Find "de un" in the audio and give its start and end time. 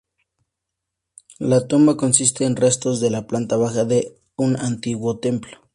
3.85-4.57